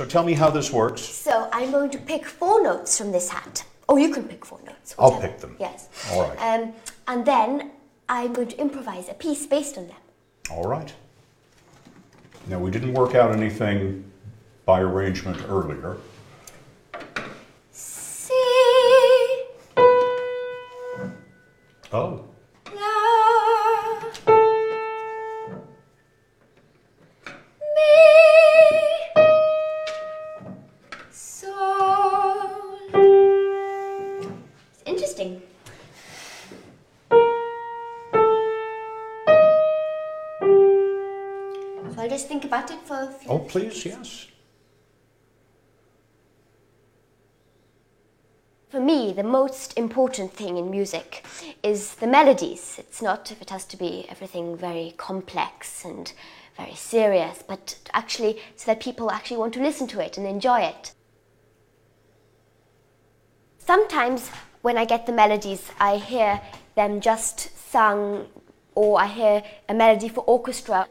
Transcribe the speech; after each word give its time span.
So 0.00 0.06
tell 0.06 0.24
me 0.24 0.32
how 0.32 0.48
this 0.48 0.72
works. 0.72 1.02
So 1.02 1.46
I'm 1.52 1.70
going 1.72 1.90
to 1.90 1.98
pick 1.98 2.24
four 2.24 2.62
notes 2.62 2.96
from 2.96 3.12
this 3.12 3.28
hat. 3.28 3.66
Oh, 3.86 3.98
you 3.98 4.10
can 4.10 4.24
pick 4.24 4.46
four 4.46 4.58
notes. 4.64 4.94
I'll 4.98 5.20
pick 5.20 5.40
them. 5.40 5.56
Yes. 5.60 5.90
All 6.12 6.26
right. 6.26 6.38
Um, 6.38 6.72
and 7.06 7.26
then 7.26 7.72
I'm 8.08 8.32
going 8.32 8.48
to 8.48 8.58
improvise 8.58 9.10
a 9.10 9.12
piece 9.12 9.46
based 9.46 9.76
on 9.76 9.88
them. 9.88 9.98
All 10.50 10.62
right. 10.64 10.90
Now, 12.46 12.58
we 12.58 12.70
didn't 12.70 12.94
work 12.94 13.14
out 13.14 13.30
anything 13.30 14.10
by 14.64 14.80
arrangement 14.80 15.36
earlier. 15.50 15.98
Si, 17.70 18.32
Oh, 21.92 22.24
interesting. 35.20 35.42
So 41.94 42.02
I'll 42.02 42.08
just 42.08 42.28
think 42.28 42.44
about 42.44 42.70
it 42.70 42.78
for 42.82 43.02
a 43.02 43.06
few 43.08 43.30
oh, 43.30 43.38
please, 43.40 43.84
yes. 43.84 44.26
For 48.70 48.80
me, 48.80 49.12
the 49.12 49.24
most 49.24 49.76
important 49.76 50.32
thing 50.32 50.56
in 50.56 50.70
music 50.70 51.24
is 51.62 51.96
the 51.96 52.06
melodies. 52.06 52.76
It's 52.78 53.02
not 53.02 53.32
if 53.32 53.42
it 53.42 53.50
has 53.50 53.64
to 53.66 53.76
be 53.76 54.06
everything 54.08 54.56
very 54.56 54.94
complex 54.96 55.84
and 55.84 56.12
very 56.56 56.76
serious, 56.76 57.42
but 57.46 57.78
actually 57.92 58.38
so 58.54 58.66
that 58.66 58.80
people 58.80 59.10
actually 59.10 59.38
want 59.38 59.54
to 59.54 59.62
listen 59.62 59.88
to 59.88 60.00
it 60.00 60.16
and 60.16 60.26
enjoy 60.26 60.60
it. 60.60 60.92
Sometimes 63.58 64.30
when 64.62 64.76
I 64.76 64.84
get 64.84 65.06
the 65.06 65.12
melodies, 65.12 65.70
I 65.78 65.96
hear 65.96 66.40
them 66.74 67.00
just 67.00 67.56
sung 67.70 68.26
or 68.74 69.00
I 69.00 69.06
hear 69.06 69.42
a 69.68 69.74
melody 69.74 70.08
for 70.08 70.20
orchestra. 70.20 70.88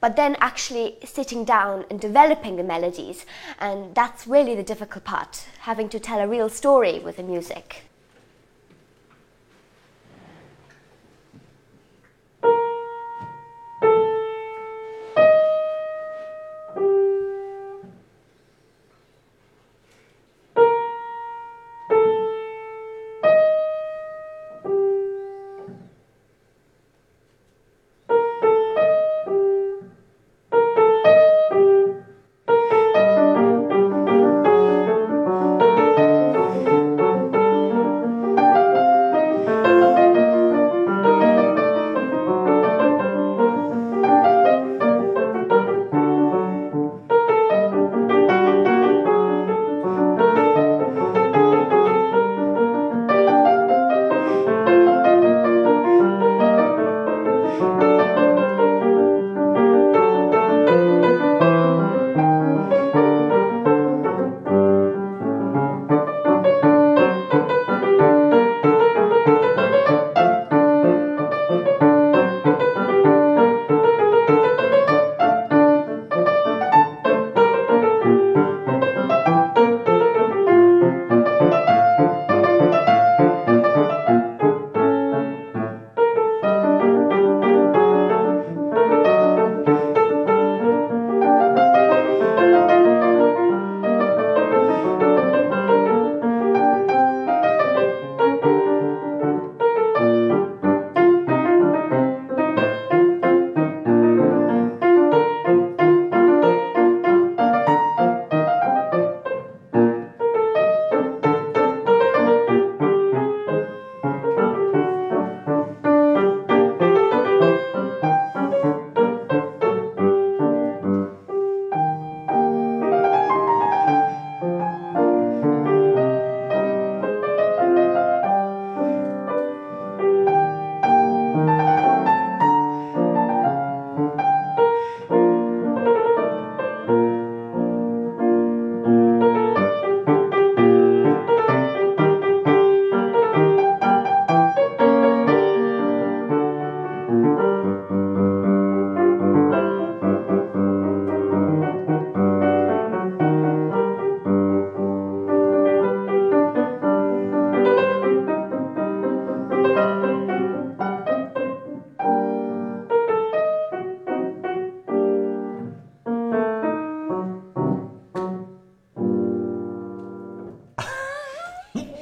But 0.00 0.16
then 0.16 0.36
actually 0.40 0.96
sitting 1.04 1.44
down 1.44 1.84
and 1.90 2.00
developing 2.00 2.56
the 2.56 2.62
melodies, 2.62 3.26
and 3.58 3.94
that's 3.94 4.26
really 4.26 4.54
the 4.54 4.62
difficult 4.62 5.04
part, 5.04 5.44
having 5.60 5.90
to 5.90 6.00
tell 6.00 6.20
a 6.20 6.26
real 6.26 6.48
story 6.48 6.98
with 6.98 7.18
the 7.18 7.22
music. 7.22 7.89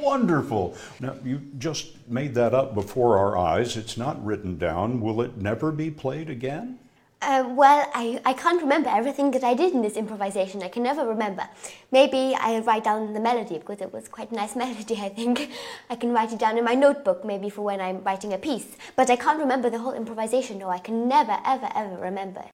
Wonderful. 0.09 0.75
Now, 1.01 1.17
you 1.23 1.43
just 1.59 2.09
made 2.09 2.35
that 2.35 2.55
up 2.55 2.75
before 2.75 3.19
our 3.19 3.37
eyes. 3.37 3.77
It's 3.77 3.99
not 3.99 4.17
written 4.25 4.57
down. 4.57 5.03
Will 5.03 5.21
it 5.21 5.37
never 5.37 5.71
be 5.71 5.91
played 5.91 6.31
again? 6.31 6.79
Uh, 7.21 7.45
well, 7.51 7.91
I, 7.93 8.19
I 8.25 8.33
can't 8.33 8.63
remember 8.63 8.89
everything 8.89 9.33
that 9.33 9.45
I 9.45 9.53
did 9.53 9.75
in 9.75 9.83
this 9.83 9.99
improvisation. 9.99 10.63
I 10.63 10.69
can 10.69 10.83
never 10.83 11.07
remember. 11.07 11.47
Maybe 11.93 12.35
I'll 12.41 12.63
write 12.63 12.85
down 12.85 13.13
the 13.13 13.21
melody 13.21 13.59
because 13.59 13.83
it 13.83 13.93
was 13.93 14.09
quite 14.09 14.31
a 14.31 14.35
nice 14.35 14.57
melody, 14.65 14.97
I 14.97 15.11
think. 15.11 15.51
I 15.91 15.97
can 15.97 16.11
write 16.15 16.33
it 16.33 16.39
down 16.39 16.57
in 16.57 16.65
my 16.65 16.75
notebook 16.75 17.23
maybe 17.23 17.51
for 17.51 17.61
when 17.61 17.79
I'm 17.79 18.03
writing 18.03 18.33
a 18.33 18.39
piece. 18.39 18.79
But 18.97 19.11
I 19.11 19.17
can't 19.17 19.39
remember 19.39 19.69
the 19.69 19.79
whole 19.79 19.93
improvisation, 19.93 20.57
no. 20.59 20.71
I 20.71 20.79
can 20.79 21.07
never, 21.07 21.37
ever, 21.45 21.69
ever 21.75 21.99
remember. 21.99 22.45